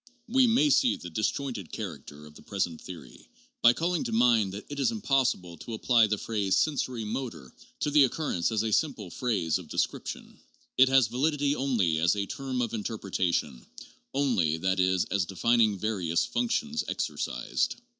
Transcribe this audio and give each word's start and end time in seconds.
We 0.27 0.47
may 0.47 0.71
see 0.71 0.95
the 0.95 1.11
disjointed 1.11 1.71
character 1.71 2.25
of 2.25 2.33
the 2.33 2.41
present 2.41 2.81
theory, 2.81 3.29
by 3.61 3.73
calling 3.73 4.03
to 4.05 4.11
mind 4.11 4.51
that 4.51 4.65
it 4.67 4.79
is 4.79 4.89
impossible 4.89 5.57
to 5.57 5.75
apply 5.75 6.07
the 6.07 6.17
phrase• 6.17 6.55
sensori 6.67 7.05
motor' 7.05 7.53
to 7.81 7.91
the 7.91 8.05
occurrence 8.05 8.51
as 8.51 8.63
a 8.63 8.71
simple 8.73 9.11
phrase 9.11 9.59
of 9.59 9.67
descrip 9.67 10.07
tion; 10.07 10.39
it 10.75 10.89
has 10.89 11.05
validity 11.05 11.55
only 11.55 11.99
as 11.99 12.15
a 12.15 12.25
term 12.25 12.63
of 12.63 12.73
interpretation, 12.73 13.63
only, 14.11 14.57
that 14.57 14.79
is, 14.79 15.05
as 15.11 15.27
denning 15.27 15.77
various 15.77 16.25
functions 16.25 16.83
exercised. 16.87 17.75